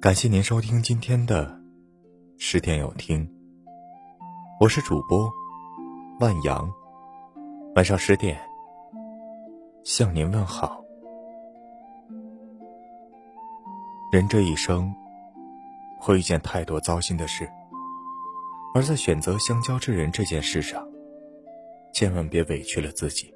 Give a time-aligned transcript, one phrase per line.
[0.00, 1.60] 感谢您收听今天的
[2.38, 3.30] 十点有听，
[4.58, 5.30] 我是主播
[6.20, 6.72] 万阳，
[7.74, 8.40] 晚上十点
[9.84, 10.82] 向您问好。
[14.10, 14.90] 人这一生
[15.98, 17.46] 会遇见太多糟心的事，
[18.74, 20.82] 而在选择相交之人这件事上，
[21.92, 23.34] 千万别委屈了自己，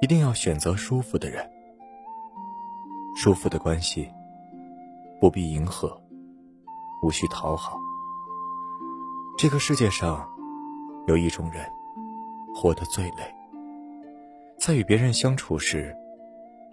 [0.00, 1.48] 一定要选择舒服的人，
[3.14, 4.10] 舒服的关系。
[5.20, 6.00] 不必迎合，
[7.02, 7.78] 无需讨好。
[9.36, 10.28] 这个世界上，
[11.06, 11.66] 有一种人，
[12.54, 13.34] 活得最累，
[14.58, 15.96] 在与别人相处时，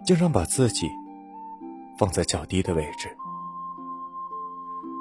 [0.04, 0.88] 经常把自己
[1.98, 3.16] 放在较低的位置，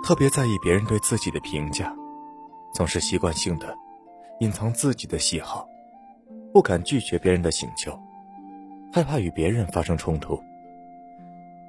[0.04, 1.96] 特别在意别人对自己的评价，
[2.73, 3.77] 总是习惯性的
[4.40, 5.68] 隐藏自己的喜好，
[6.54, 7.99] 不敢拒绝别人的请求，
[8.94, 10.40] 害怕与别人发生冲突。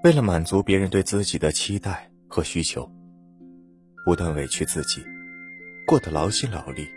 [0.04, 2.90] 为了满足别人对自己的期待和需求，
[4.04, 5.00] 不断委屈自己，
[5.86, 6.88] 过得劳心劳力。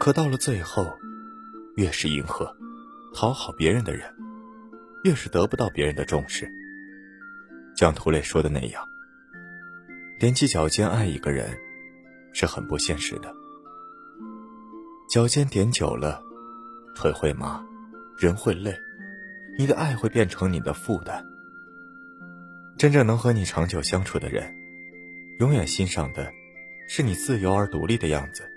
[0.00, 0.90] 可到了最后，
[1.76, 2.56] 越是迎合、
[3.14, 4.10] 讨好别人的人，
[5.04, 6.50] 越是得不到别人的重视。
[7.76, 8.82] 像涂磊说的那样，
[10.18, 11.54] 踮起脚尖爱一个人，
[12.32, 13.30] 是很不现实的。
[15.10, 16.22] 脚尖踮久了，
[16.94, 17.62] 腿会麻，
[18.16, 18.74] 人会累，
[19.58, 21.22] 你的爱会变成你的负担。
[22.78, 24.54] 真正能和你长久相处的人，
[25.40, 26.32] 永远欣赏的
[26.86, 28.48] 是你自由而独立的样子，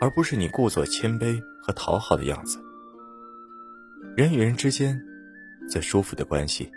[0.00, 2.58] 而不是你故作谦卑和讨好的样子。
[4.16, 4.98] 人与人之间
[5.68, 6.72] 最舒服的关系，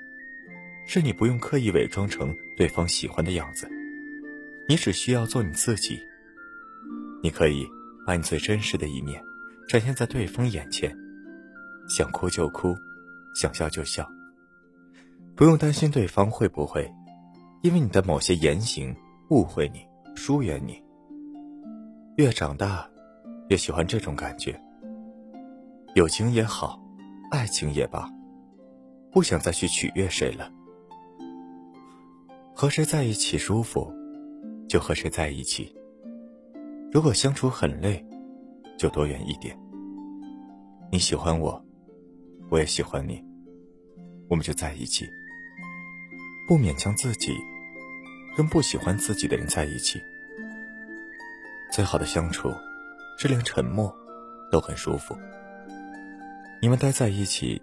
[0.86, 3.66] 是你不用刻意伪装成对方喜欢的样子，
[4.68, 5.98] 你只需要做你自己。
[7.24, 7.66] 你可以
[8.06, 9.24] 把你最真实的一面
[9.66, 10.94] 展现在对方眼前，
[11.88, 12.76] 想哭就哭，
[13.34, 14.06] 想笑就笑。
[15.40, 16.94] 不用担心对方会不会
[17.62, 18.94] 因为你的某些言行
[19.30, 19.80] 误会你、
[20.14, 20.84] 疏远你。
[22.18, 22.86] 越长大，
[23.48, 24.62] 越喜欢这种感觉。
[25.96, 26.78] 友情也好，
[27.32, 28.06] 爱情也罢，
[29.14, 30.52] 不想再去取悦谁了。
[32.54, 33.90] 和谁在一起舒服，
[34.68, 35.74] 就和谁在一起。
[36.92, 38.06] 如果相处很累，
[38.78, 39.58] 就躲远一点。
[40.92, 41.66] 你喜欢我，
[42.50, 43.24] 我也喜欢你，
[44.28, 45.08] 我们就在一起。
[46.50, 47.38] 不勉强自己，
[48.36, 50.02] 跟不喜欢自己的人在一起。
[51.72, 52.52] 最好的相处，
[53.20, 53.96] 是连沉默
[54.52, 55.16] 都很舒服。
[56.60, 57.62] 你们待在一起，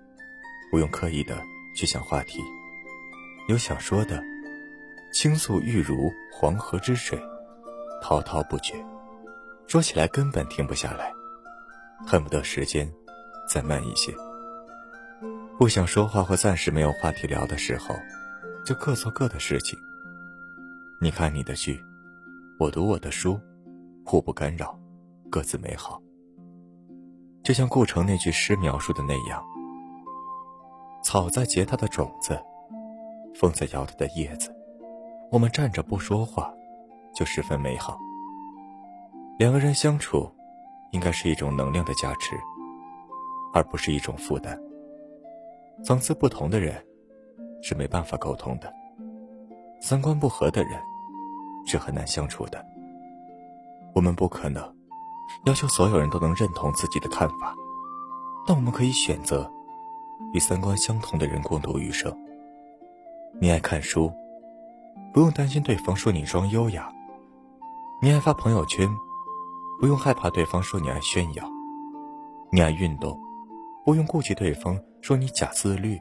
[0.71, 1.43] 不用刻意的
[1.75, 2.39] 去想话题，
[3.49, 4.23] 有想说的，
[5.13, 7.21] 倾诉欲如黄河之水，
[8.01, 8.75] 滔滔不绝，
[9.67, 11.13] 说起来根本停不下来，
[12.07, 12.89] 恨不得时间
[13.49, 14.15] 再慢一些。
[15.59, 17.93] 不想说话或暂时没有话题聊的时候。
[18.67, 19.79] 就各做各的事情。
[21.01, 21.81] 你看你的剧，
[22.59, 23.39] 我读我的书，
[24.05, 24.77] 互不干扰，
[25.31, 26.03] 各自美好。
[27.45, 29.41] 就像顾城那句诗描述的那样
[31.05, 32.37] ：“草在结它的种子，
[33.37, 34.53] 风在摇它的叶子，
[35.31, 36.53] 我们站着不说话，
[37.15, 37.97] 就十分美好。”
[39.39, 40.29] 两个人相处，
[40.91, 42.35] 应该是一种能量的加持，
[43.55, 44.61] 而不是一种负担。
[45.85, 46.85] 层次不同的人。
[47.69, 48.73] 是没办法沟通的，
[49.81, 50.79] 三观不合的人
[51.67, 52.65] 是很难相处的。
[53.93, 54.63] 我们不可能
[55.47, 57.57] 要求所有人都能认同自己的看法，
[58.47, 59.51] 但我们可以选择
[60.33, 62.17] 与三观相同的人共度余生。
[63.41, 64.13] 你爱看书，
[65.13, 66.85] 不用担心对方说你装优雅；
[68.01, 68.89] 你爱发朋友圈，
[69.81, 71.43] 不用害怕对方说你爱炫耀；
[72.53, 73.21] 你爱运动，
[73.85, 76.01] 不用顾忌对方说你假自律。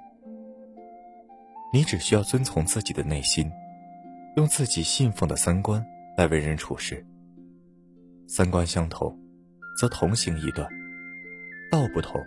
[1.75, 3.51] 你只需要遵从自己的内心，
[4.37, 7.05] 用自己信奉的三观来为人处事。
[8.29, 9.13] 三观相同，
[9.77, 10.65] 则同行一段；
[11.69, 12.25] 道不同，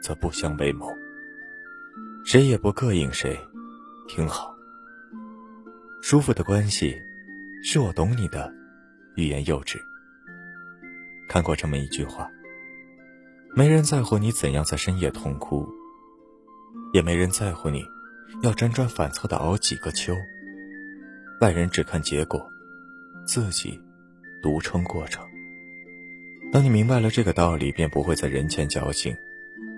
[0.00, 0.86] 则不相为谋。
[2.24, 3.36] 谁也不膈应谁，
[4.06, 4.54] 挺好。
[6.00, 6.96] 舒服的关系，
[7.64, 8.54] 是我懂你的，
[9.16, 9.80] 欲言又止。
[11.28, 12.30] 看过这么一句话：
[13.52, 15.68] 没人在乎你怎样在深夜痛哭，
[16.92, 17.84] 也没人在乎你。
[18.42, 20.16] 要辗转反侧的熬几个秋，
[21.40, 22.50] 外人只看结果，
[23.26, 23.78] 自己
[24.42, 25.26] 独撑过程。
[26.50, 29.14] 当你明白了这个道理，便不会在人前矫情，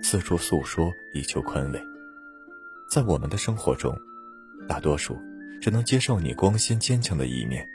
[0.00, 1.82] 四处诉说以求宽慰。
[2.88, 3.99] 在我们的生活中，
[4.69, 5.19] 大多数
[5.60, 7.66] 只能接受你光鲜坚强的一面，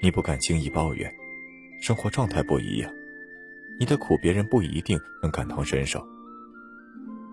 [0.00, 1.12] 你不敢轻易抱怨，
[1.80, 2.92] 生活状态不一样，
[3.80, 6.06] 你的苦别人不一定能感同身受。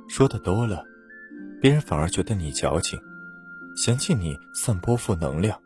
[0.07, 0.83] 说的多了。
[1.61, 2.97] 别人反而觉得你矫情，
[3.75, 5.59] 嫌弃你散播负能量，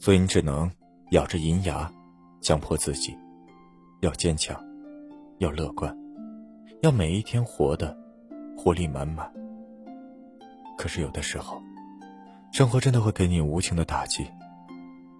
[0.00, 0.68] 所以你只能
[1.12, 1.88] 咬着银牙，
[2.40, 3.16] 强迫自己
[4.00, 4.60] 要坚强，
[5.38, 5.96] 要乐观，
[6.82, 7.96] 要每一天活得
[8.56, 9.32] 活力满满。
[10.76, 11.62] 可是有的时候，
[12.52, 14.26] 生活真的会给你无情的打击，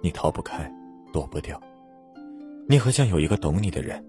[0.02, 0.68] 你逃不开，
[1.12, 1.60] 躲不掉。
[2.66, 4.04] 你很想有一个懂你的人，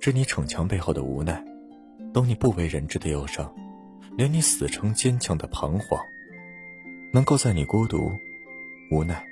[0.00, 1.42] 知你逞强背后的无奈，
[2.12, 3.50] 懂你不为人知的忧伤，
[4.16, 6.00] 连你死撑坚强的彷徨。
[7.12, 8.10] 能够在你孤独、
[8.90, 9.24] 无奈、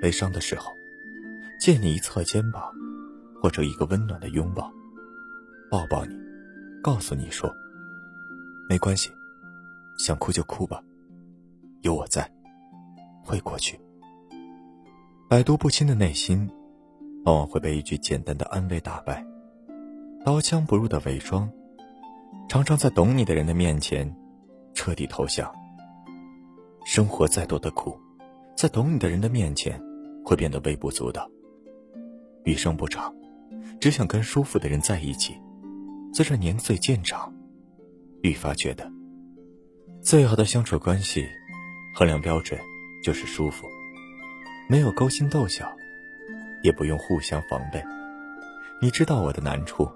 [0.00, 0.72] 悲伤的时候，
[1.60, 2.62] 借你一侧肩膀，
[3.40, 4.70] 或者一个温暖的拥抱，
[5.70, 6.14] 抱抱你，
[6.82, 7.50] 告诉你说
[8.68, 9.10] ：“没关系，
[9.98, 10.82] 想哭就哭吧，
[11.82, 12.30] 有我在，
[13.22, 13.78] 会过去。”
[15.28, 16.50] 百毒不侵的内心，
[17.24, 19.24] 往往会被一句简单的安慰打败。
[20.24, 21.50] 刀枪不入的伪装，
[22.48, 24.14] 常常在懂你的人的面前，
[24.74, 25.52] 彻底投降。
[26.84, 27.98] 生活再多的苦，
[28.56, 29.80] 在懂你的人的面前，
[30.24, 31.28] 会变得微不足道。
[32.44, 33.12] 余生不长，
[33.80, 35.34] 只想跟舒服的人在一起。
[36.12, 37.34] 随着年岁渐长，
[38.22, 38.88] 愈发觉得，
[40.00, 41.26] 最好的相处关系，
[41.94, 42.60] 衡量标准
[43.02, 43.66] 就是舒服，
[44.68, 45.66] 没有勾心斗角，
[46.62, 47.82] 也不用互相防备。
[48.80, 49.90] 你知道我的难处，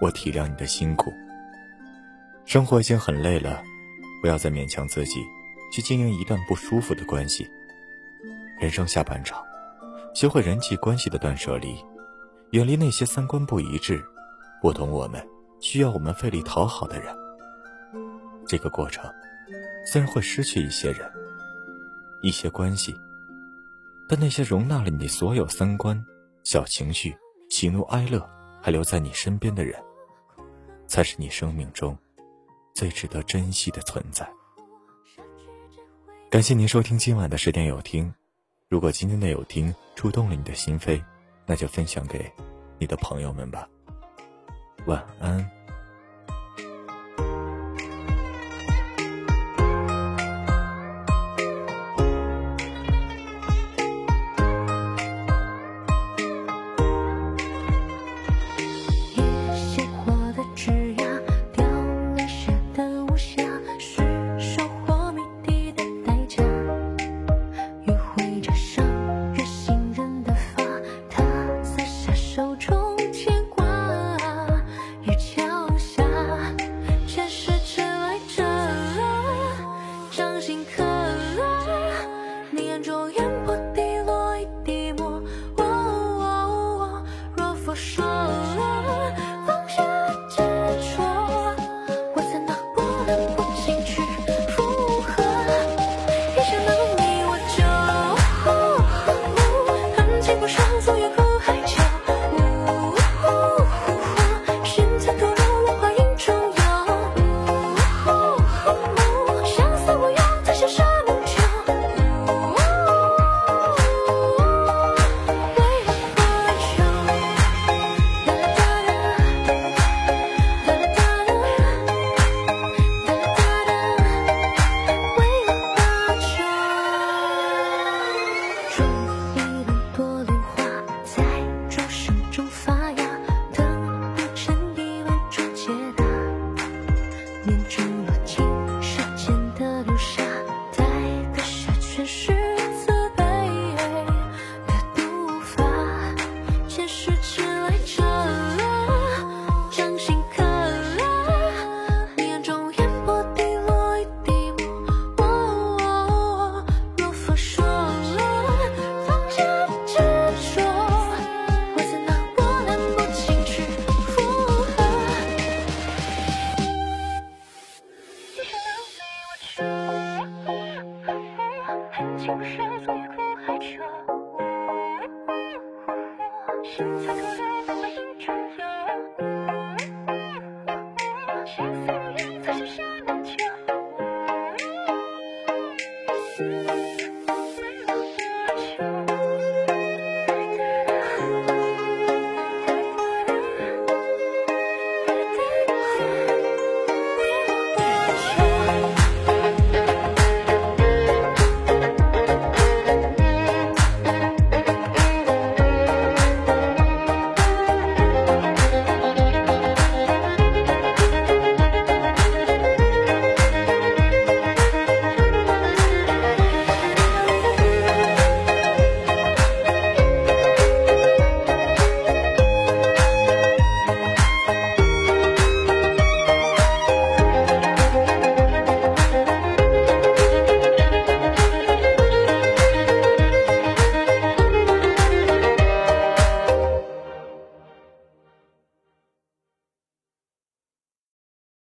[0.00, 1.12] 我体谅你的辛苦。
[2.44, 3.62] 生活已经很累了，
[4.20, 5.20] 不要再勉强自己。
[5.72, 7.50] 去经营一段不舒服的关系。
[8.60, 9.42] 人生下半场，
[10.14, 11.82] 学会人际关系的断舍离，
[12.50, 14.04] 远离那些三观不一致、
[14.60, 15.26] 不懂我们、
[15.60, 17.16] 需要我们费力讨好的人。
[18.46, 19.10] 这个过程，
[19.86, 21.10] 虽然会失去一些人、
[22.20, 22.94] 一些关系，
[24.06, 26.04] 但那些容纳了你所有三观、
[26.44, 27.16] 小情绪、
[27.48, 28.28] 喜怒哀乐，
[28.60, 29.82] 还留在你身边的人，
[30.86, 31.96] 才是你生命中
[32.74, 34.28] 最值得珍惜的存在。
[36.30, 38.12] 感谢您收听今晚的十点有听，
[38.68, 41.02] 如果今天的有听触动了你的心扉，
[41.46, 42.30] 那就分享给
[42.78, 43.68] 你的朋友们吧。
[44.86, 45.61] 晚安。